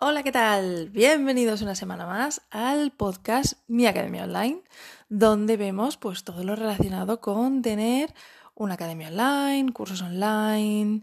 [0.00, 0.90] Hola, ¿qué tal?
[0.90, 4.62] Bienvenidos una semana más al podcast Mi Academia Online,
[5.08, 8.14] donde vemos pues todo lo relacionado con tener
[8.54, 11.02] una academia online, cursos online,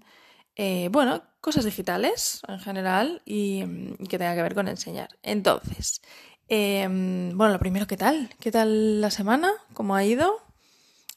[0.56, 3.66] eh, bueno, cosas digitales en general y,
[4.08, 5.10] que tenga que ver con enseñar.
[5.24, 6.02] Entonces,
[6.48, 8.30] em, bueno, lo primero, ¿qué tal?
[8.40, 9.52] ¿Qué tal la semana?
[9.74, 10.38] ¿Cómo ha ido?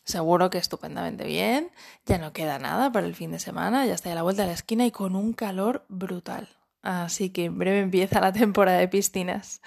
[0.02, 1.70] Seguro que estupendamente bien.
[2.06, 4.48] Ya no queda nada para el fin de semana, ya está a la vuelta de
[4.48, 6.57] la esquina y con un calor brutal.
[6.82, 9.60] Así que en breve empieza la temporada de piscinas.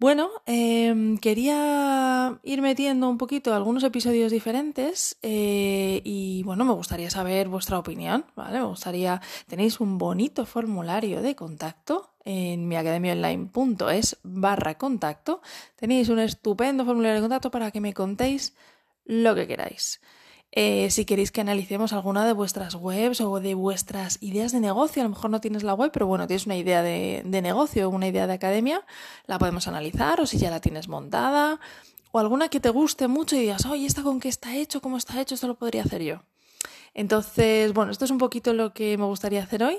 [0.00, 7.08] Bueno, em, quería ir metiendo un poquito algunos episodios diferentes eh, y bueno, me gustaría
[7.10, 8.58] saber vuestra opinión, ¿vale?
[8.58, 15.40] Me gustaría, tenéis un bonito formulario de contacto en miacademiaonline.es barra contacto.
[15.76, 18.54] Tenéis un estupendo formulario de contacto para que me contéis
[19.04, 20.00] lo que queráis.
[20.56, 25.02] Eh, si queréis que analicemos alguna de vuestras webs o de vuestras ideas de negocio,
[25.02, 27.90] a lo mejor no tienes la web, pero bueno, tienes una idea de, de negocio
[27.90, 28.86] una idea de academia,
[29.26, 31.58] la podemos analizar o si ya la tienes montada
[32.12, 34.80] o alguna que te guste mucho y digas, oye, ¿esta con qué está hecho?
[34.80, 35.34] ¿Cómo está hecho?
[35.34, 36.22] Esto lo podría hacer yo.
[36.94, 39.78] Entonces, bueno, esto es un poquito lo que me gustaría hacer hoy.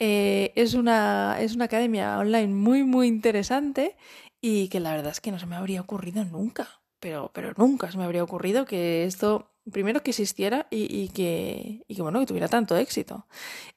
[0.00, 3.96] Eh, es, una, es una academia online muy, muy interesante
[4.40, 7.92] y que la verdad es que no se me habría ocurrido nunca, pero, pero nunca
[7.92, 12.26] se me habría ocurrido que esto primero que existiera y, que, y, que, bueno, que
[12.26, 13.26] tuviera tanto éxito.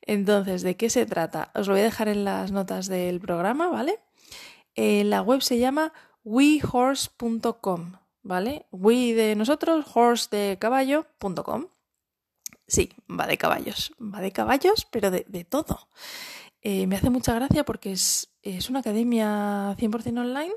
[0.01, 1.51] Entonces, ¿de qué se trata?
[1.55, 3.99] Os lo voy a dejar en las notas del programa, ¿vale?
[4.75, 8.65] Eh, la web se llama wehorse.com, ¿vale?
[8.71, 11.67] We de nosotros, horse de caballo.com.
[12.67, 15.89] Sí, va de caballos, va de caballos, pero de, todo.
[16.61, 20.53] Eh, me hace mucha gracia porque es, es una academia 100% online.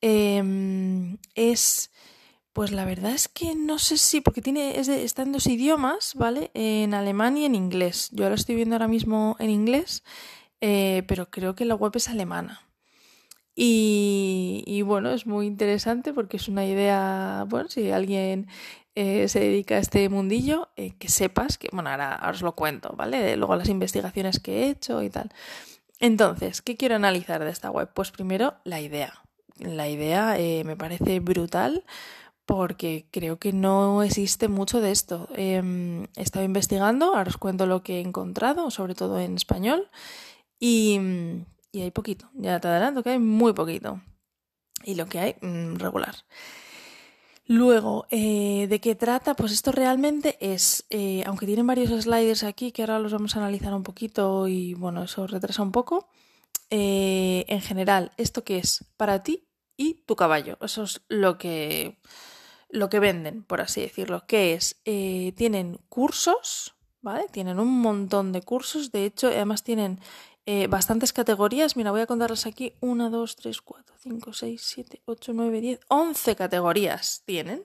[0.00, 1.90] Eh, es
[2.52, 6.14] pues la verdad es que no sé si, porque tiene, es está en dos idiomas,
[6.14, 6.50] ¿vale?
[6.54, 8.10] En alemán y en inglés.
[8.12, 10.02] Yo lo estoy viendo ahora mismo en inglés,
[10.60, 12.62] eh, pero creo que la web es alemana.
[13.62, 18.48] Y, bueno, es muy interesante porque es una idea, bueno, si alguien
[18.94, 22.54] eh, se dedica a este mundillo, eh, que sepas que, bueno, ahora, ahora, os lo
[22.56, 23.36] cuento, ¿vale?
[23.36, 25.30] Luego las investigaciones que he hecho y tal.
[25.98, 27.90] Entonces, ¿qué quiero analizar de esta web?
[27.92, 29.12] Pues primero, la idea.
[29.58, 31.84] La idea me parece brutal
[32.50, 35.28] porque creo que no existe mucho de esto.
[35.36, 39.88] Em, he estado investigando, ahora os cuento lo que he encontrado, sobre todo en español,
[40.58, 40.98] y,
[41.72, 44.02] hay poquito, ya te adelanto que hay muy poquito.
[44.84, 46.16] Y lo que hay, mm, regular.
[47.46, 49.34] Luego, eh, ¿de qué trata?
[49.36, 53.38] Pues esto realmente es, eh, aunque tienen varios sliders aquí, que ahora los vamos a
[53.38, 56.08] analizar un poquito y bueno, eso retrasa un poco,
[56.70, 58.84] eh, en general, ¿esto qué es?
[58.96, 59.46] Para ti
[59.76, 60.58] y tu caballo.
[60.60, 62.00] Eso es lo que
[62.70, 67.26] lo que venden, por así decirlo, que es, eh, tienen cursos, ¿vale?
[67.30, 70.00] Tienen un montón de cursos, de hecho, además tienen
[70.46, 71.76] eh, bastantes categorías.
[71.76, 72.72] Mira, voy a contarles aquí.
[72.80, 77.64] 1, 2, 3, 4, 5, 6, 7, 8, 9, 10, 11 categorías tienen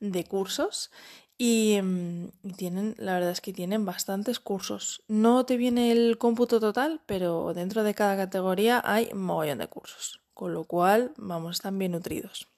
[0.00, 0.90] de cursos.
[1.38, 5.02] Mm, y, tienen, la verdad es que tienen bastantes cursos.
[5.08, 9.68] No te viene el cómputo total, pero dentro de cada categoría hay un mogollón de
[9.68, 10.20] cursos.
[10.34, 12.48] Con lo cual, vamos, están bien nutridos.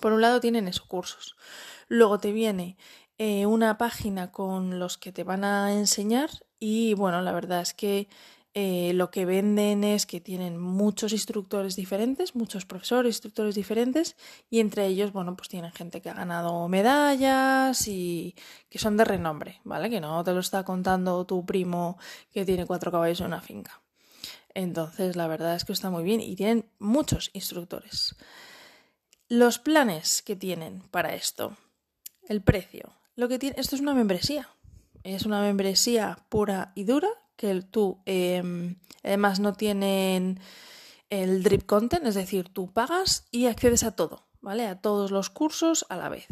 [0.00, 1.36] Por un lado tienen esos cursos.
[1.88, 2.76] Luego te viene
[3.18, 7.74] eh, una página con los que te van a enseñar y bueno, la verdad es
[7.74, 8.08] que
[8.58, 14.16] eh, lo que venden es que tienen muchos instructores diferentes, muchos profesores, instructores diferentes
[14.48, 18.34] y entre ellos, bueno, pues tienen gente que ha ganado medallas y
[18.70, 19.90] que son de renombre, ¿vale?
[19.90, 21.98] Que no te lo está contando tu primo
[22.32, 23.82] que tiene cuatro caballos en una finca.
[24.54, 28.16] Entonces, la verdad es que está muy bien y tienen muchos instructores.
[29.28, 31.56] Los planes que tienen para esto.
[32.28, 32.92] El precio.
[33.16, 34.48] Lo que tiene, esto es una membresía.
[35.02, 40.40] Es una membresía pura y dura que tú em, además no tienen
[41.10, 44.66] el drip content, es decir, tú pagas y accedes a todo, ¿vale?
[44.66, 46.26] A todos los cursos a la vez.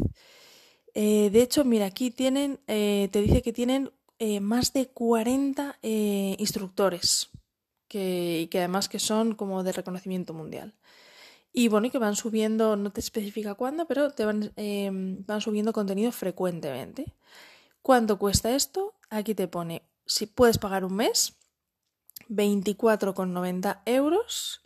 [0.94, 5.78] Eh, de hecho, mira, aquí tienen, eh, te dice que tienen eh, más de 40
[5.82, 7.30] instructores
[7.88, 10.74] que, y que además que son como de reconocimiento mundial.
[11.56, 15.40] Y bueno, y que van subiendo, no te especifica cuándo, pero te van, em, van
[15.40, 17.14] subiendo contenido frecuentemente.
[17.80, 18.94] ¿Cuánto cuesta esto?
[19.08, 21.36] Aquí te pone, si puedes pagar un mes,
[22.28, 24.62] 24,90 euros.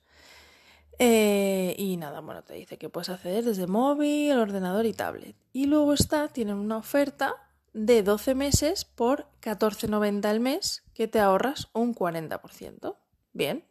[0.99, 5.37] Eh, y nada, bueno, te dice que puedes acceder desde móvil, ordenador y tablet.
[5.52, 7.35] Y luego está, tienen una oferta
[7.75, 12.96] de 12 meses por 14,90 al mes que te ahorras un 40%.
[13.35, 13.62] Bien,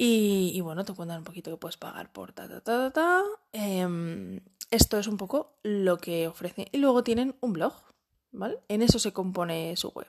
[0.00, 3.24] y, bueno, te cuentan un poquito que puedes pagar por ta, ta, ta, ta, ta.
[3.52, 4.40] Em,
[4.70, 6.66] esto es un poco lo que ofrecen.
[6.70, 7.74] Y luego tienen un blog,
[8.30, 8.60] ¿vale?
[8.68, 10.06] En eso se compone su web.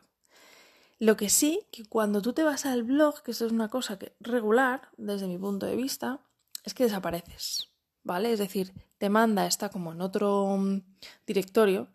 [0.99, 3.97] Lo que sí, que cuando tú te vas al blog, que eso es una cosa
[3.97, 6.19] que regular desde mi punto de vista,
[6.63, 7.69] es que desapareces,
[8.03, 8.31] ¿vale?
[8.31, 10.81] Es decir, te manda, está como en otro mm,
[11.25, 11.87] directorio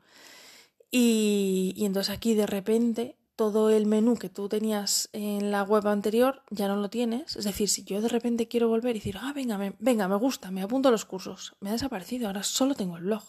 [0.91, 5.87] y, y entonces aquí de repente todo el menú que tú tenías en la web
[5.89, 7.37] anterior ya no lo tienes.
[7.37, 10.17] Es decir, si yo de repente quiero volver y decir, ah, venga, me, venga, me
[10.17, 13.23] gusta, me apunto a los cursos, me ha desaparecido, ahora solo tengo el blog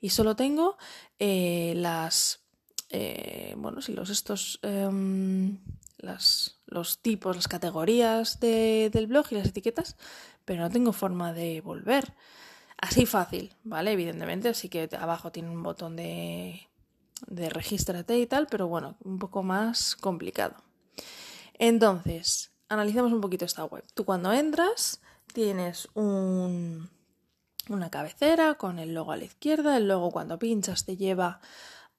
[0.00, 0.76] y solo tengo
[1.18, 2.40] eh, las,
[2.90, 5.58] eh, bueno, si los estos, em,
[5.98, 9.96] las, los tipos, las categorías de, del blog y las etiquetas,
[10.44, 12.14] pero no tengo forma de volver.
[12.78, 13.92] Así fácil, ¿vale?
[13.92, 16.68] Evidentemente, así que abajo tiene un botón de
[17.26, 20.56] de regístrate y tal, pero bueno, un poco más complicado.
[21.54, 23.84] Entonces, analizamos un poquito esta web.
[23.94, 25.00] Tú cuando entras
[25.32, 26.90] tienes un,
[27.68, 31.40] una cabecera con el logo a la izquierda, el logo cuando pinchas te lleva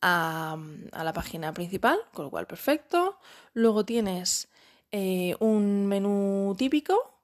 [0.01, 0.57] a,
[0.91, 3.17] a la página principal, con lo cual perfecto.
[3.53, 4.49] Luego tienes
[4.91, 7.19] eh, un menú típico,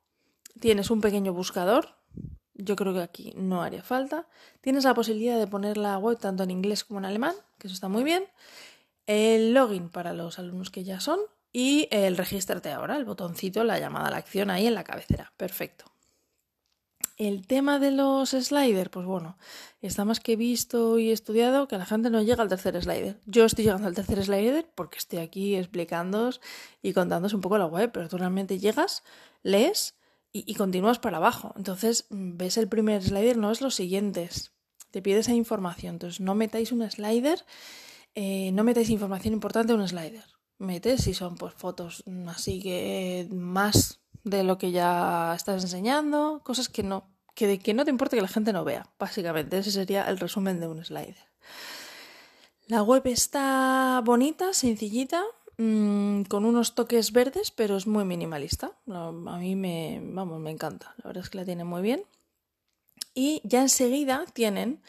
[0.60, 1.96] tienes un pequeño buscador
[2.56, 4.28] yo creo que aquí no haría falta.
[4.62, 7.74] Tienes la posibilidad de poner la web tanto en inglés como en alemán, que eso
[7.74, 8.26] está muy bien.
[9.08, 11.20] El login para los alumnos que ya son
[11.52, 15.34] y el regístrate ahora, el botoncito, la llamada a la acción ahí en la cabecera.
[15.38, 15.86] Perfecto.
[17.18, 19.38] El tema de los sliders, pues bueno,
[19.82, 23.20] está más que visto y estudiado que la gente no llega al tercer slider.
[23.28, 26.42] Yo estoy llegando al tercer slider porque estoy aquí explicándoos
[26.82, 29.04] y contándoos un poco la web, pero tú realmente llegas,
[29.44, 29.94] lees
[30.34, 31.54] y, continúas para abajo.
[31.56, 34.52] Entonces ves el primer slider, no es los siguientes.
[34.92, 35.96] Te pide esa información.
[35.96, 37.46] Entonces no metáis un slider,
[38.16, 40.26] eh, no metáis información importante en un slider.
[40.58, 46.70] Metes si son pues fotos así que más de lo que ya estás enseñando, cosas
[46.70, 48.90] que no, que, que no te importa que la gente no vea.
[48.98, 51.18] Básicamente, ese sería el resumen de un slider.
[52.68, 55.24] La web está bonita, sencillita,
[55.58, 58.72] Mm, con unos toques verdes, pero es muy minimalista.
[58.88, 60.96] A mí me, vamos, me encanta.
[60.98, 62.04] La verdad es que la tiene muy bien.
[63.14, 64.82] Y ya enseguida tienen,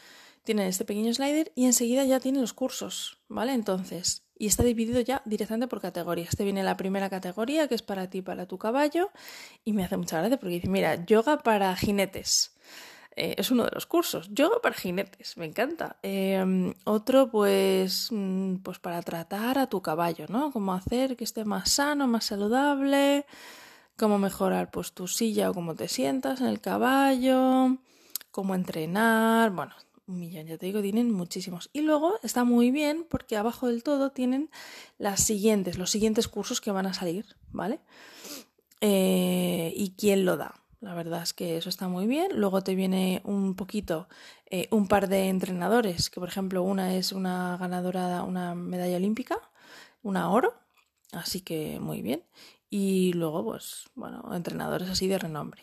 [0.43, 3.53] tienen este pequeño slider y enseguida ya tienen los cursos, ¿vale?
[3.53, 6.35] Entonces, y está dividido ya directamente por categorías.
[6.37, 9.11] Te viene la primera categoría, que es para ti, para tu caballo,
[9.65, 12.53] y me hace mucha gracia porque dice, mira, yoga para jinetes.
[13.17, 14.29] Eh, es uno de los cursos.
[14.33, 15.97] Yoga para jinetes, me encanta.
[16.03, 20.51] Em, otro, pues, mm, pues para tratar a tu caballo, ¿no?
[20.51, 23.27] Cómo hacer que esté más sano, más saludable,
[23.97, 27.79] cómo mejorar pues tu silla o cómo te sientas en el caballo,
[28.31, 29.75] cómo entrenar, bueno,
[30.07, 31.71] un millón, ya te digo, tienen muchísimos.
[31.73, 34.51] Y luego está muy bien porque abajo del todo tienen
[34.99, 37.81] las siguientes, los siguientes cursos que van a salir, ¿vale?
[38.81, 40.64] Eh, y quién lo da.
[40.85, 42.29] La verdad es que eso está muy bien.
[42.35, 44.07] Luego te viene un poquito
[44.45, 49.39] eh, un par de entrenadores, que por ejemplo una es una ganadora, una medalla olímpica,
[50.03, 50.53] una oro,
[51.13, 52.23] así que muy bien.
[52.69, 55.63] Y luego, pues, bueno, entrenadores así de renombre.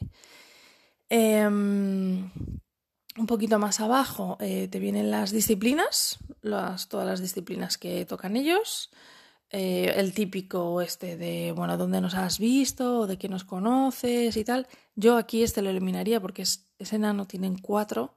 [1.07, 2.31] Em,
[3.15, 8.35] un poquito más abajo eh, te vienen las disciplinas, las, todas las disciplinas que tocan
[8.37, 8.89] ellos.
[9.53, 14.45] Eh, el típico este de, bueno, dónde nos has visto, de quién nos conoces y
[14.45, 14.67] tal.
[14.95, 18.15] Yo aquí este lo eliminaría porque es, ese enano tienen cuatro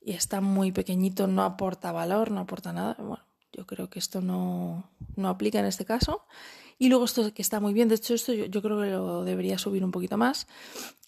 [0.00, 2.96] y está muy pequeñito, no aporta valor, no aporta nada.
[2.98, 3.22] Bueno,
[3.52, 6.24] yo creo que esto no, no aplica en este caso.
[6.80, 9.58] Y luego esto que está muy bien, de hecho esto yo, creo que lo debería
[9.58, 10.46] subir un poquito más,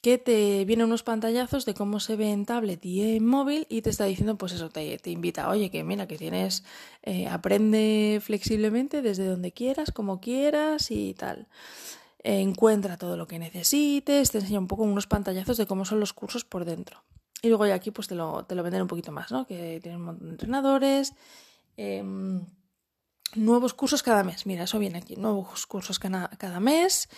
[0.02, 3.80] que te vienen unos pantallazos de cómo se ve en tablet y en móvil y
[3.80, 6.62] te está diciendo, pues eso, te, invita, oye, que mira, que tienes,
[7.04, 11.48] eh, aprende flexiblemente desde donde quieras, como quieras y tal.
[12.22, 16.12] encuentra todo lo que necesites, te enseña un poco unos pantallazos de cómo son los
[16.12, 17.02] cursos por dentro.
[17.40, 19.46] Y luego ya aquí pues te lo, te lo venden un poquito más, ¿no?
[19.46, 21.14] Que tienen un montón de entrenadores.
[21.78, 22.44] Em,
[23.34, 24.46] nuevos cursos cada mes.
[24.46, 25.16] Mira, eso viene aquí.
[25.16, 27.08] Nuevos cursos cada, cada mes.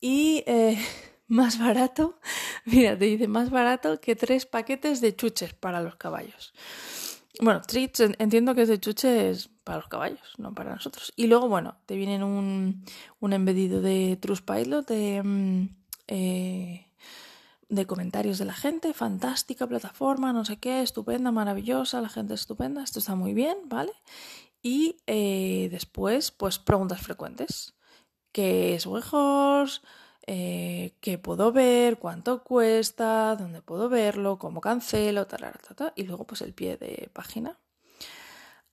[0.00, 0.78] Y eh,
[1.26, 2.18] más barato.
[2.64, 6.52] Mira, te dice más barato que tres paquetes de chuches para los caballos.
[7.40, 11.12] Bueno, treats entiendo que es de chuches para los caballos, no para nosotros.
[11.16, 12.84] Y luego, bueno, te vienen un,
[13.20, 15.68] un embedido de Trustpilot de, mm,
[16.08, 16.86] eh,
[17.68, 18.92] de comentarios de la gente.
[18.92, 22.82] Fantástica plataforma, no sé qué, estupenda, maravillosa, la gente estupenda.
[22.82, 23.92] Esto está muy bien, ¿vale?
[24.62, 27.74] Y eh, después, pues preguntas frecuentes.
[28.30, 29.80] ¿Qué es Wehorse?
[30.26, 31.98] Eh, ¿Qué puedo ver?
[31.98, 33.34] ¿Cuánto cuesta?
[33.36, 34.38] ¿Dónde puedo verlo?
[34.38, 35.26] ¿Cómo cancelo?
[35.26, 35.52] Tal,
[35.96, 37.58] y luego pues el pie de página.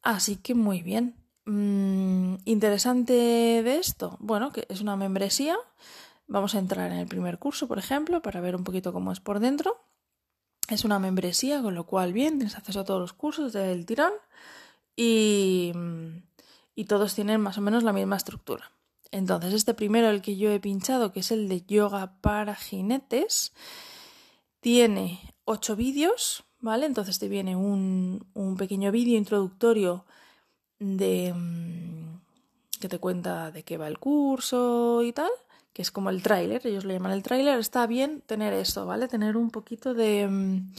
[0.01, 1.15] Así que muy bien.
[1.45, 4.17] Mm, interesante de esto.
[4.19, 5.57] Bueno, que es una membresía.
[6.27, 9.19] Vamos a entrar en el primer curso, por ejemplo, para ver un poquito cómo es
[9.19, 9.83] por dentro.
[10.69, 14.13] Es una membresía, con lo cual bien, tienes acceso a todos los cursos del tirón
[14.95, 15.71] y,
[16.75, 18.71] y todos tienen más o menos la misma estructura.
[19.11, 23.53] Entonces, este primero, el que yo he pinchado, que es el de yoga para jinetes,
[24.59, 26.85] tiene ocho vídeos, ¿vale?
[26.85, 30.05] Entonces te viene un, un pequeño vídeo introductorio
[30.79, 32.19] de mm,
[32.79, 35.31] que te cuenta de qué va el curso y tal,
[35.73, 37.59] que es como el tráiler, ellos lo llaman el tráiler.
[37.59, 39.07] Está bien tener eso, ¿vale?
[39.07, 40.71] Tener un poquito de mm,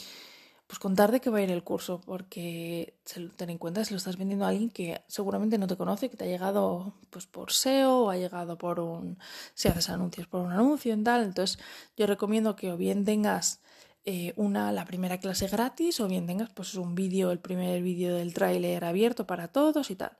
[0.71, 2.95] pues contar de qué va a ir el curso, porque
[3.35, 6.17] ten en cuenta si lo estás vendiendo a alguien que seguramente no te conoce, que
[6.17, 9.19] te ha llegado pues por SEO o ha llegado por un
[9.55, 11.25] si haces anuncios por un anuncio y tal.
[11.25, 11.59] Entonces,
[11.97, 13.62] yo recomiendo que o bien tengas
[14.05, 18.15] eh, una la primera clase gratis o bien tengas pues un vídeo, el primer vídeo
[18.15, 20.19] del tráiler abierto para todos y tal.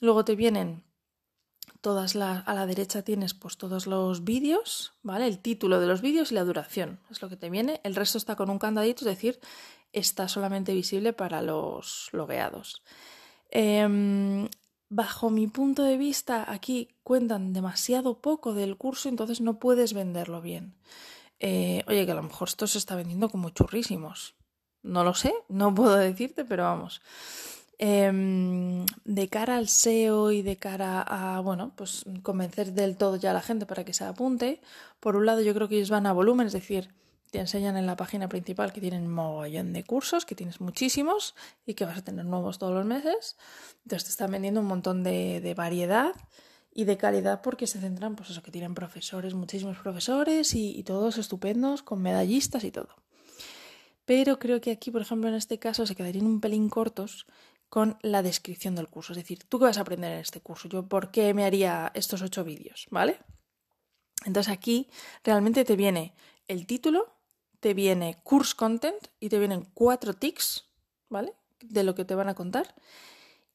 [0.00, 0.82] Luego te vienen
[1.84, 5.26] todas a la derecha tienes pues todos los vídeos, ¿vale?
[5.26, 7.82] El título de los vídeos y la duración, es lo que te viene.
[7.84, 9.38] El resto está con un candadito, es decir,
[9.92, 12.82] está solamente visible para los logueados.
[13.50, 14.48] Em,
[14.88, 20.40] bajo mi punto de vista, aquí cuentan demasiado poco del curso, entonces no puedes venderlo
[20.40, 20.74] bien.
[21.38, 24.36] Eh, oye, que a lo mejor esto se está vendiendo como churrísimos.
[24.82, 27.02] No lo sé, no puedo decirte, pero vamos.
[27.78, 33.32] Em, de cara al SEO y de cara a, bueno, pues convencer del todo ya
[33.32, 34.60] a la gente para que se apunte,
[35.00, 36.94] por un lado yo creo que ellos van a volumen, es decir,
[37.32, 41.34] te enseñan en la página principal que tienen mogollón de cursos, que tienes muchísimos
[41.66, 43.36] y que vas a tener nuevos todos los meses.
[43.82, 46.12] Entonces te están vendiendo un montón de, variedad
[46.72, 51.18] y de calidad porque se centran, pues eso, que tienen profesores, muchísimos profesores y todos
[51.18, 52.90] estupendos, con medallistas y todo.
[54.04, 57.26] Pero creo que aquí, por ejemplo, en este caso se quedarían un pelín cortos
[57.74, 59.14] con la descripción del curso.
[59.14, 60.68] Es decir, ¿tú qué vas a aprender en este curso?
[60.68, 62.86] Yo, ¿por qué me haría estos ocho vídeos?
[62.92, 63.18] ¿Vale?
[64.24, 64.88] Entonces aquí
[65.24, 66.14] realmente te viene
[66.46, 67.12] el título,
[67.58, 70.66] te viene course content y te vienen cuatro tics,
[71.08, 71.34] ¿vale?
[71.62, 72.76] De lo que te van a contar.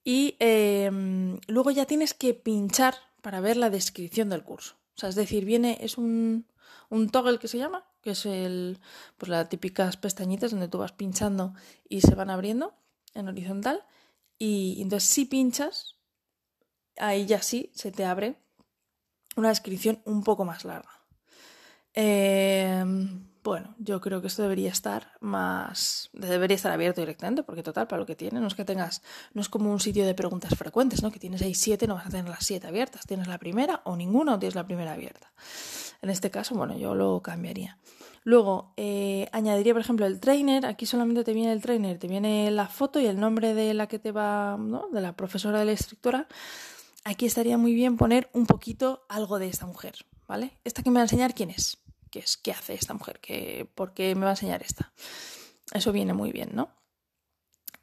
[0.04, 4.76] Y em, luego ya tienes que pinchar para ver la descripción del curso.
[4.98, 6.46] O sea, es decir, viene, es un,
[6.90, 8.80] un toggle que se llama, que es el,
[9.18, 11.54] pues las típicas pestañitas donde tú vas pinchando
[11.88, 12.74] y se van abriendo
[13.14, 13.86] en horizontal.
[14.40, 15.96] Y entonces si pinchas,
[16.98, 18.38] ahí ya sí se te abre
[19.36, 20.90] una descripción un poco más larga.
[21.94, 26.10] Em, bueno, yo creo que esto debería estar más.
[26.14, 29.02] debería estar abierto directamente, porque total, para lo que tiene, no es que tengas.
[29.34, 31.12] no es como un sitio de preguntas frecuentes, ¿no?
[31.12, 33.06] Que tienes ahí siete, no vas a tener las siete abiertas.
[33.06, 35.32] Tienes la primera o ninguna o tienes la primera abierta.
[36.02, 37.78] En este caso, bueno, yo lo cambiaría.
[38.24, 40.66] Luego, eh, añadiría, por ejemplo, el trainer.
[40.66, 43.88] Aquí solamente te viene el trainer, te viene la foto y el nombre de la
[43.88, 44.88] que te va, ¿no?
[44.92, 46.28] De la profesora de la instructora.
[47.06, 50.58] Aquí estaría muy bien poner un poquito algo de esta mujer, ¿vale?
[50.64, 51.78] Esta que me va a enseñar quién es,
[52.12, 54.92] qué es, qué hace esta mujer, ¿Qué, por qué me va a enseñar esta.
[55.74, 56.70] Eso viene muy bien, ¿no?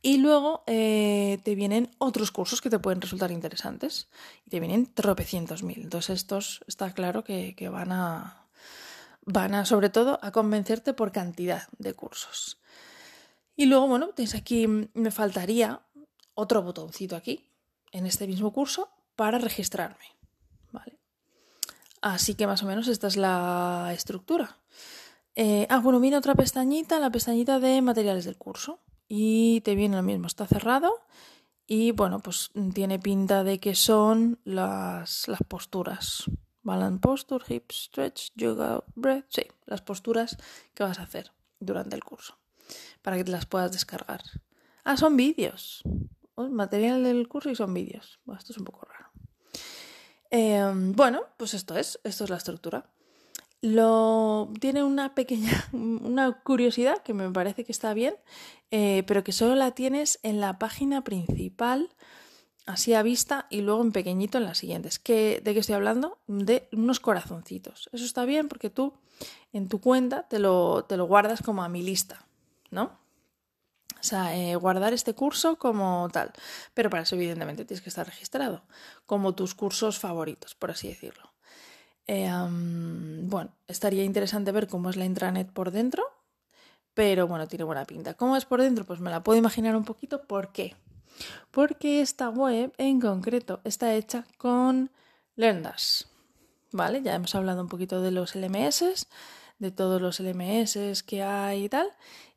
[0.02, 4.08] Y luego eh, te vienen otros cursos que te pueden resultar interesantes.
[4.44, 5.80] Y te vienen tropecientos mil.
[5.82, 8.45] Entonces estos está claro que van a,
[9.26, 12.58] van a, sobre todo, a convencerte por cantidad de cursos.
[13.56, 15.82] Y luego, bueno, tienes aquí, me faltaría
[16.34, 17.50] otro botoncito aquí,
[17.92, 20.04] en este mismo curso, para registrarme.
[20.70, 20.98] ¿Vale?
[22.00, 24.58] Así que más o menos esta es la estructura.
[25.34, 28.80] Eh, ah, bueno, viene otra pestañita, la pestañita de materiales del curso.
[29.08, 30.92] Y te viene lo mismo, está cerrado.
[31.66, 36.24] Y bueno, pues tiene pinta de que son las, las posturas.
[36.66, 39.26] Balance posture, hip stretch, yoga breath.
[39.28, 40.36] Sí, las posturas
[40.74, 41.30] que vas a hacer
[41.60, 42.36] durante el curso
[43.02, 44.20] para que te las puedas descargar.
[44.82, 45.84] Ah, son vídeos.
[46.36, 48.18] material del curso y son vídeos.
[48.36, 49.10] esto es un poco raro.
[50.30, 52.90] Em, bueno, pues esto es, esto es la estructura.
[53.60, 58.16] Lo tiene una pequeña, una curiosidad que me parece que está bien,
[58.72, 61.90] eh, pero que solo la tienes en la página principal
[62.66, 64.98] así a vista y luego en pequeñito en las siguientes.
[64.98, 66.18] ¿Qué, ¿De qué estoy hablando?
[66.26, 67.88] De unos corazoncitos.
[67.92, 68.94] Eso está bien porque tú
[69.52, 72.26] en tu cuenta te lo, te lo guardas como a mi lista,
[72.70, 72.98] ¿no?
[73.98, 76.32] O sea, eh, guardar este curso como tal.
[76.74, 78.62] Pero para eso, evidentemente, tienes que estar registrado
[79.06, 81.32] como tus cursos favoritos, por así decirlo.
[82.06, 82.30] Eh,
[83.22, 86.04] bueno, estaría interesante ver cómo es la intranet por dentro,
[86.94, 88.14] pero bueno, tiene buena pinta.
[88.14, 88.84] ¿Cómo es por dentro?
[88.84, 90.22] Pues me la puedo imaginar un poquito.
[90.22, 90.76] ¿Por qué?
[91.50, 94.90] Porque esta web en concreto está hecha con
[95.36, 96.02] LearnDash.
[96.72, 97.02] ¿Vale?
[97.02, 99.06] Ya hemos hablado un poquito de los LMS,
[99.58, 101.88] de todos los LMS que hay y tal.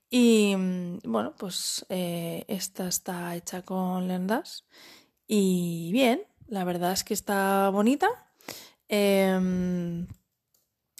[0.09, 4.61] Y mm, bueno, pues eh, esta está hecha con LearnDash.
[5.27, 8.07] Y bien, la verdad es que está bonita.
[8.87, 10.07] Em,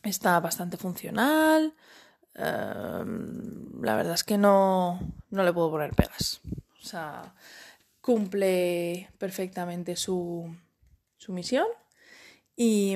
[0.03, 1.73] está bastante funcional.
[2.35, 4.99] Em, la verdad es que no,
[5.31, 6.41] no le puedo poner pegas.
[6.79, 7.33] O sea,
[8.09, 10.51] cumple perfectamente su,
[11.27, 11.67] misión
[12.55, 12.95] y,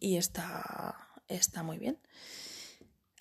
[0.00, 0.96] y está,
[1.28, 1.96] está muy bien.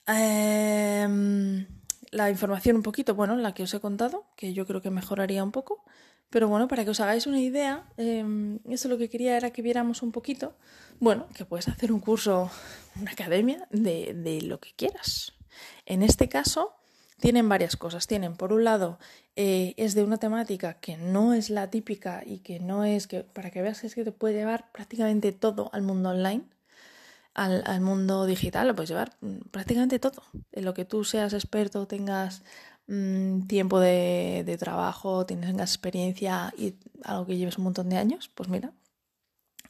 [0.08, 1.68] Em,
[2.10, 5.44] la información un poquito, bueno, la que os he contado, que yo creo que mejoraría
[5.44, 5.86] un poco.
[6.32, 9.62] Pero bueno, para que os hagáis una idea, eh, eso lo que quería era que
[9.62, 10.58] viéramos un poquito,
[11.00, 12.50] bueno, que puedes hacer un curso,
[13.00, 15.34] una academia de, de lo que quieras.
[15.86, 16.81] En este caso,
[17.22, 18.08] tienen varias cosas.
[18.08, 19.00] Tienen, por un lado,
[19.36, 23.24] eh, es de una temática que no es la típica y que no es que,
[23.24, 26.44] para que veas es que te puede llevar prácticamente todo al mundo online
[27.34, 30.24] al, mundo digital, lo puedes llevar mm, prácticamente todo.
[30.52, 32.44] En lo que tú seas experto, tengas
[32.88, 38.50] mm, tiempo de, trabajo, tengas experiencia y algo que lleves un montón de años, pues
[38.50, 38.74] mira.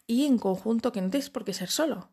[0.07, 2.09] Y en conjunto, que no tienes por qué ser solo.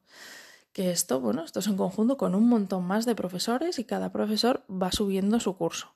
[0.78, 4.12] Que esto, bueno, esto es en conjunto con un montón más de profesores y cada
[4.12, 5.92] profesor va subiendo su curso.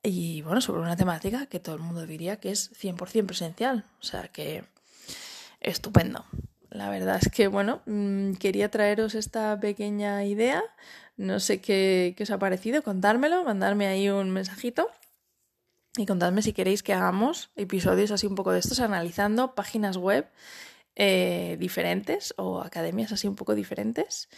[0.00, 3.84] Y bueno, sobre una temática que todo el mundo diría que es 100% presencial.
[4.00, 4.62] O sea que
[5.60, 6.24] estupendo.
[6.70, 10.62] La verdad es que, bueno, mm, quería traeros esta pequeña idea.
[11.16, 14.88] No sé qué, os ha parecido, contármelo, mandarme ahí un mensajito
[15.96, 20.28] y contadme si queréis que hagamos episodios así un poco de estos, analizando páginas web
[20.96, 24.28] eh, diferentes o academias así un poco diferentes,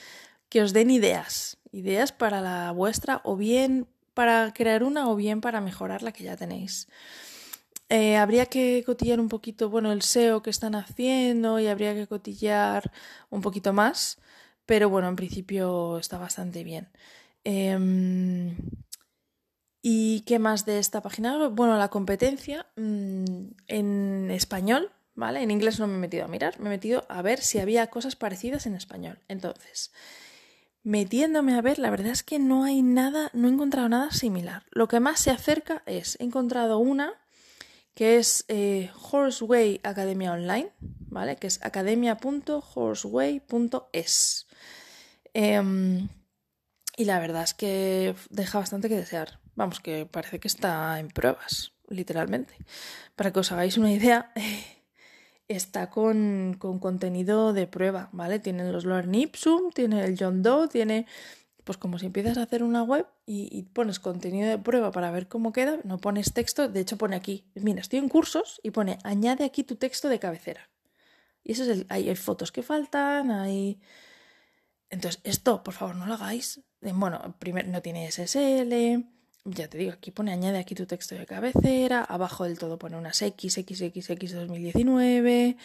[0.49, 5.41] que os den ideas, ideas para la vuestra o bien para crear una o bien
[5.41, 6.89] para mejorar la que ya tenéis.
[7.91, 12.07] Eh, habría que cotillar un poquito, bueno, el SEO que están haciendo y habría que
[12.07, 12.93] cotillar
[13.31, 14.19] un poquito más,
[14.67, 16.89] pero bueno, en principio está bastante bien.
[17.45, 18.57] Em,
[19.81, 21.49] ¿Y qué más de esta página?
[21.49, 23.25] Bueno, la competencia mm,
[23.69, 25.43] en español, ¿vale?
[25.43, 27.89] En inglés no me he metido a mirar, me he metido a ver si había
[27.89, 29.19] cosas parecidas en español.
[29.27, 29.91] Entonces,
[30.85, 34.63] metiéndome a ver, la verdad es que no hay nada, no he encontrado nada similar.
[34.71, 37.15] Lo que más se acerca es, he encontrado una
[37.95, 41.35] que es eh, Horseway Academia Online, ¿vale?
[41.35, 44.47] Que es academia.horseway.es.
[45.35, 46.09] Em,
[46.97, 49.41] y la verdad es que deja bastante que desear.
[49.57, 52.55] Vamos, que parece que está en pruebas, literalmente.
[53.17, 54.33] Para que os hagáis una idea,
[55.49, 58.39] está con, con contenido de prueba, ¿vale?
[58.39, 61.07] Tiene los Learn Ipsum, tiene el John Doe, tiene
[61.69, 65.29] pues como si empiezas a hacer una web y, pones contenido de prueba para ver
[65.29, 68.99] cómo queda, no pones texto, de hecho pone aquí, mira, estoy en cursos y pone
[69.05, 70.71] añade aquí tu texto de cabecera.
[71.45, 73.83] Y eso es el, hay, fotos que faltan, hay...
[74.89, 76.63] Entonces, esto, por favor, no lo hagáis.
[76.81, 79.05] Bueno, primero no tiene SSL,
[79.51, 82.97] ya te digo, aquí pone añade aquí tu texto de cabecera, abajo del todo pone
[82.97, 85.57] unas X, XXX 2019,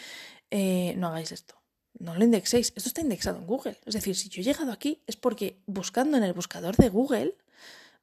[0.52, 1.64] eh, no hagáis esto
[2.00, 2.74] no lo indexéis.
[2.76, 3.78] Esto está indexado en Google.
[3.86, 7.36] Es decir, si yo he llegado aquí es porque buscando en el buscador de Google,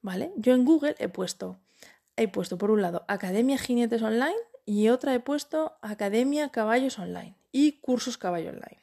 [0.03, 0.33] ¿vale?
[0.37, 1.59] Yo en Google he puesto,
[2.17, 7.35] he puesto por un lado Academia Jinetes Online y otra he puesto Academia Caballos Online
[7.53, 8.79] y Cursos Caballo Online.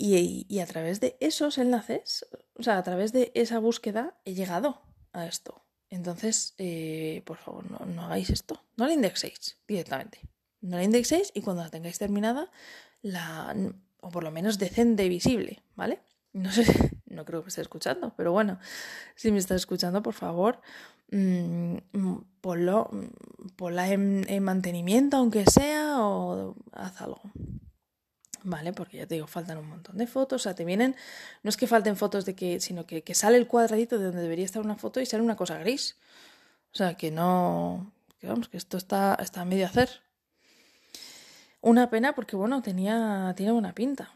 [0.00, 4.80] Y, a través de esos enlaces, o sea, a través de esa búsqueda, he llegado
[5.12, 5.64] a esto.
[5.90, 8.62] Entonces, eh, por favor, no, hagáis esto.
[8.76, 10.20] No lo indexéis directamente.
[10.60, 12.48] No la indexéis y cuando la tengáis terminada,
[13.02, 13.56] la,
[14.00, 16.00] o por lo menos decente visible, ¿vale?
[16.32, 16.64] No sé,
[17.06, 18.60] no creo que me esté escuchando, pero bueno,
[19.16, 20.60] si me estás escuchando, por favor,
[21.10, 21.78] mmm,
[22.40, 22.88] ponlo,
[23.56, 27.20] ponla en, mantenimiento, aunque sea, o haz algo.
[28.48, 28.72] ¿Vale?
[28.72, 30.40] Porque ya te digo, faltan un montón de fotos.
[30.40, 30.96] O sea, te vienen.
[31.42, 32.60] No es que falten fotos de que.
[32.60, 35.36] sino que, que sale el cuadradito de donde debería estar una foto y sale una
[35.36, 35.96] cosa gris.
[36.72, 37.92] O sea, que no.
[38.18, 40.00] Que vamos, que esto está, está a medio hacer.
[41.60, 44.14] Una pena porque, bueno, tenía, tiene buena pinta.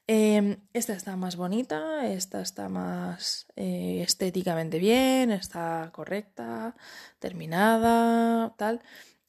[0.07, 6.77] Em, esta está más bonita, esta está más eh, estéticamente bien, está correcta,
[7.18, 8.83] terminada, tal.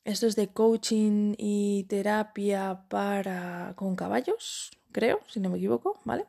[0.04, 6.26] Esto es de coaching y terapia para con caballos, creo, si no me equivoco, ¿vale?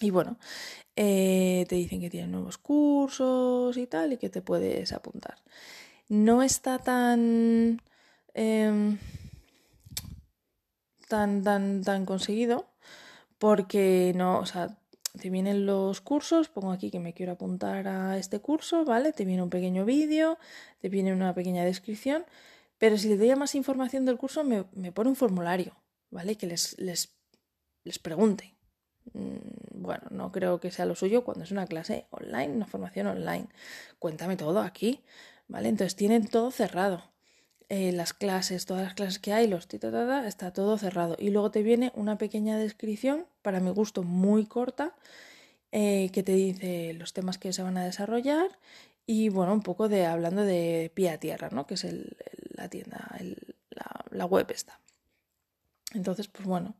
[0.00, 0.38] Y bueno,
[0.94, 5.36] eh, te dicen que tienen nuevos cursos y tal, y que te puedes apuntar.
[6.08, 7.82] No está tan.
[8.34, 8.98] Em,
[11.08, 12.66] tan, tan, tan conseguido
[13.38, 14.78] porque no, o sea,
[15.20, 19.12] te vienen los cursos, pongo aquí que me quiero apuntar a este curso, ¿vale?
[19.12, 20.38] Te viene un pequeño vídeo,
[20.80, 22.24] te viene una pequeña descripción,
[22.78, 25.74] pero si le doy más información del curso, me, pone un formulario,
[26.10, 26.36] ¿vale?
[26.36, 27.15] Que les, les,
[27.86, 28.54] les pregunte.
[29.14, 33.06] Mm, bueno, no creo que sea lo suyo cuando es una clase online, una formación
[33.06, 33.48] online.
[33.98, 35.02] Cuéntame todo aquí,
[35.48, 35.68] ¿vale?
[35.68, 37.02] Entonces tienen todo cerrado.
[37.68, 41.16] Eh, las clases, todas las clases que hay, los tita, está todo cerrado.
[41.18, 44.94] Y luego te viene una pequeña descripción, para mi gusto muy corta,
[45.72, 48.48] eh, que te dice los temas que se van a desarrollar
[49.06, 51.66] y bueno, un poco de hablando de pie a tierra, ¿no?
[51.66, 51.86] Que es
[52.56, 53.08] la tienda,
[53.70, 54.80] la, la, web esta.
[55.94, 56.74] Entonces, pues bueno,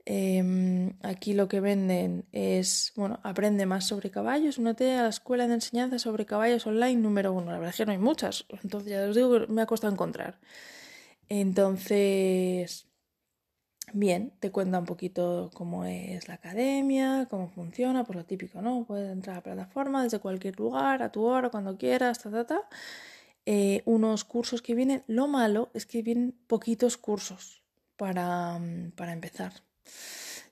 [0.06, 5.48] Em, aquí lo que venden es, bueno, aprende más sobre caballos, únete a la escuela
[5.48, 7.52] de enseñanza sobre caballos online número uno.
[7.52, 9.94] La verdad es que no hay muchas, entonces ya os digo que me ha costado
[9.94, 10.40] encontrar.
[11.30, 12.88] Entonces,
[13.94, 18.86] bien, te cuenta un poquito cómo es la academia, cómo funciona, pues lo típico, ¿no?
[18.86, 22.46] Puedes entrar a la plataforma desde cualquier lugar, a tu hora, cuando quieras, ta, ta,
[22.46, 22.62] ta.
[23.46, 27.64] Eh, unos cursos que vienen, lo malo es que vienen poquitos cursos
[27.96, 28.60] para,
[28.96, 29.54] para empezar.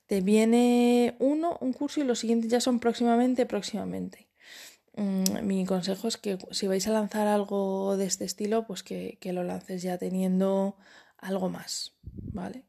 [0.06, 4.28] Te viene uno, un curso y los siguientes ya son próximamente, próximamente.
[4.96, 9.18] Mm, mi consejo es que si vais a lanzar algo de este estilo, pues que,
[9.32, 10.76] lo lances ya teniendo
[11.18, 11.94] algo más,
[12.32, 12.64] ¿vale?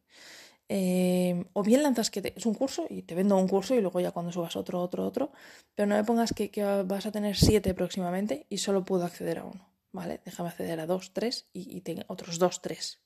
[0.70, 4.00] Eh, o bien lanzas que es un curso y te vendo un curso y luego
[4.00, 5.32] ya cuando subas otro, otro, otro,
[5.76, 6.50] pero no me pongas que,
[6.88, 10.22] vas a tener siete próximamente y solo puedo acceder a uno, ¿vale?
[10.26, 13.00] Déjame acceder a dos, tres y, y otros dos, tres,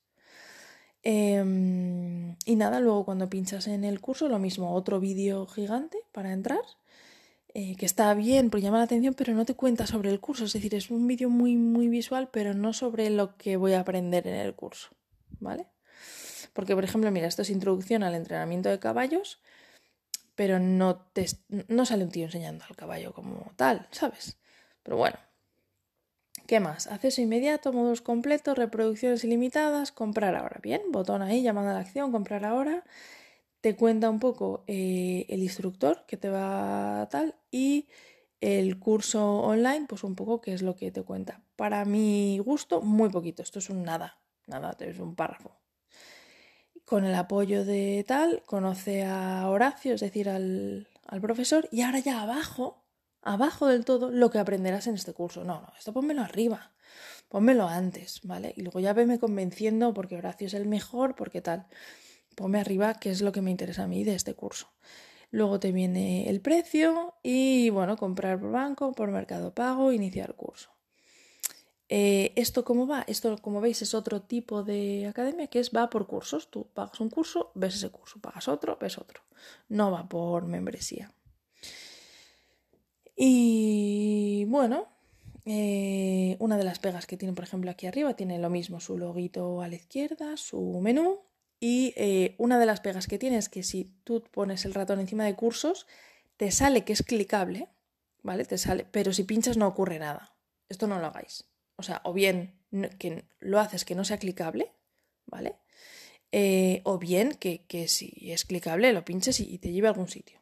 [1.04, 6.34] Em, y nada, luego cuando pinchas en el curso, lo mismo, otro vídeo gigante para
[6.34, 6.62] entrar,
[7.54, 10.46] eh, que está bien, porque llama la atención, pero no te cuenta sobre el curso.
[10.46, 13.82] Es decir, es un vídeo muy, muy visual, pero no sobre lo que voy a
[13.82, 14.90] aprender en el curso.
[15.40, 15.68] ¿Vale?
[16.54, 19.40] Porque, por ejemplo, mira, esto es introducción al entrenamiento de caballos,
[20.36, 21.26] pero no, te,
[21.68, 24.38] no sale un tío enseñando al caballo como tal, ¿sabes?
[24.84, 25.18] Pero bueno,
[26.50, 26.88] ¿Qué más?
[26.88, 30.60] Acceso inmediato, módulos completos, reproducciones ilimitadas, comprar ahora.
[30.64, 32.84] Bien, botón ahí, llamada a la acción, comprar ahora.
[33.62, 37.88] Te cuenta un poco eh, el instructor que te va tal y
[38.40, 41.42] el curso online, pues un poco qué es lo que te cuenta.
[41.56, 43.44] Para mi gusto, muy poquito.
[43.44, 45.58] Esto es un nada, nada, es un párrafo.
[46.86, 52.00] Con el apoyo de tal, conoce a Horacio, es decir, al, al profesor, y ahora
[52.00, 52.86] ya abajo
[53.22, 55.44] abajo del todo lo que aprenderás en este curso.
[55.44, 56.72] No, no, esto pónmelo arriba,
[57.28, 58.54] pónmelo antes, ¿vale?
[58.56, 61.68] Y luego ya veme convenciendo porque Horacio es el mejor, porque tal.
[62.40, 64.70] Ponme arriba qué es lo que me interesa a mí de este curso.
[65.30, 70.70] Luego te viene el precio y, bueno, comprar por banco, por mercado pago, iniciar curso.
[71.90, 73.04] Eh, ¿Esto cómo va?
[73.08, 76.50] Esto, como veis, es otro tipo de academia que es va por cursos.
[76.50, 79.22] Tú pagas un curso, ves ese curso, pagas otro, ves otro.
[79.68, 81.12] No va por membresía.
[83.18, 84.88] Y bueno,
[85.44, 88.98] eh, una de las pegas que tiene, por ejemplo, aquí arriba, tiene lo mismo, su
[88.98, 91.20] loguito a la izquierda, su menú.
[91.60, 95.00] Y eh, una de las pegas que tiene es que si tú pones el ratón
[95.00, 95.88] encima de cursos,
[96.38, 97.68] te sale que es clicable,
[98.24, 98.46] ¿vale?
[98.46, 100.36] Te sale, pero si pinchas no ocurre nada.
[100.70, 101.46] Esto no lo hagáis.
[101.76, 102.56] O sea, o bien
[102.98, 104.72] que lo haces que no sea clicable,
[105.26, 105.56] ¿vale?
[106.32, 110.40] Eh, o bien que, si es clicable lo pinches y te lleve a algún sitio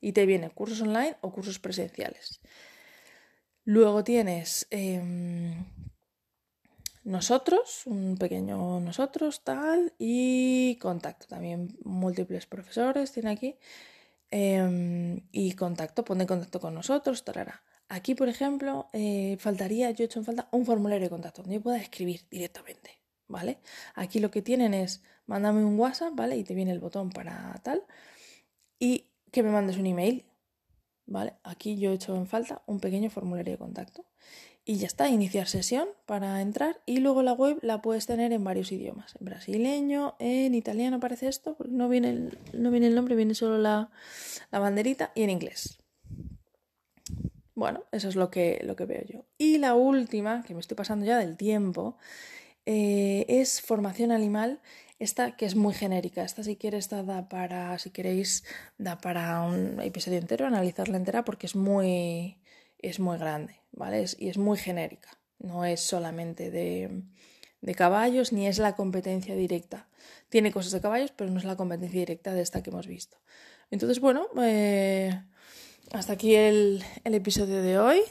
[0.00, 2.40] y te vienen cursos online o cursos presenciales.
[3.64, 5.64] Luego tienes em,
[7.04, 11.26] nosotros, un pequeño nosotros, tal, y contacto.
[11.26, 13.56] También múltiples profesores tiene aquí.
[14.30, 17.62] Em, y contacto, pone contacto con nosotros, tarara.
[17.88, 21.56] Aquí, por ejemplo, eh, faltaría, yo he hecho en falta un formulario de contacto donde
[21.56, 23.58] yo pueda escribir directamente, ¿vale?
[23.94, 26.36] Aquí lo que tienen es, mándame un WhatsApp, ¿vale?
[26.38, 27.84] Y te viene el botón para tal.
[28.78, 30.26] Y que me mandes un email.
[31.06, 31.34] ¿Vale?
[31.42, 34.04] Aquí yo he hecho en falta un pequeño formulario de contacto.
[34.64, 38.44] Y ya está, iniciar sesión para entrar y luego la web la puedes tener en
[38.44, 39.16] varios idiomas.
[39.18, 43.58] En brasileño, en italiano aparece esto, no viene el, no viene el nombre, viene solo
[43.58, 43.90] la,
[44.52, 45.78] banderita y en inglés.
[47.54, 49.24] Bueno, eso es lo que, lo que veo yo.
[49.36, 51.96] Y la última, que me estoy pasando ya del tiempo,
[52.64, 54.60] eh, es formación animal
[55.02, 56.22] esta que es muy genérica.
[56.22, 58.44] Esta si quieres da para, si queréis,
[58.78, 62.38] da para un episodio entero, analizarla entera porque es muy,
[62.78, 64.04] es muy grande, ¿vale?
[64.18, 65.18] y es muy genérica.
[65.38, 67.02] No es solamente de,
[67.60, 69.88] de caballos ni es la competencia directa.
[70.28, 73.18] Tiene cosas de caballos, pero no es la competencia directa de esta que hemos visto.
[73.70, 75.20] Entonces, bueno, eh,
[75.92, 78.02] hasta aquí el, el, episodio de hoy.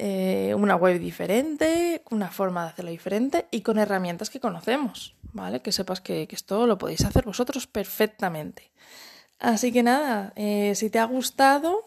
[0.00, 5.60] Eh, una web diferente, una forma de hacerlo diferente y con herramientas que conocemos, ¿vale?
[5.60, 8.70] Que sepas que, esto lo podéis hacer vosotros perfectamente.
[9.40, 11.84] Así que nada, eh, si te ha gustado,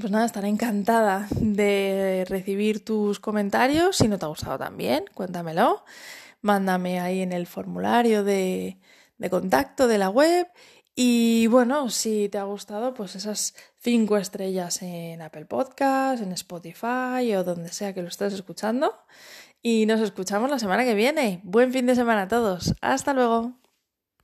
[0.00, 3.96] pues nada, estaré encantada de recibir tus comentarios.
[3.96, 5.84] Si no te ha gustado también, cuéntamelo.
[6.42, 8.78] Mándame ahí en el formulario de,
[9.30, 10.46] contacto de la web.
[10.94, 17.34] Y bueno, si te ha gustado, pues esas cinco estrellas en Apple Podcast, en Spotify
[17.36, 18.94] o donde sea que lo estés escuchando.
[19.62, 21.40] Y nos escuchamos la semana que viene.
[21.44, 22.74] Buen fin de semana a todos.
[22.80, 23.65] Hasta luego.